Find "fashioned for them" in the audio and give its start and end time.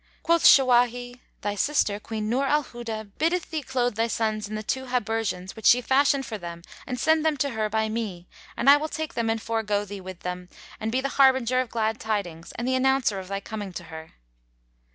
5.79-6.63